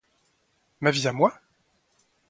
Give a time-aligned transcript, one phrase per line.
[0.79, 1.39] Ma vie à moi?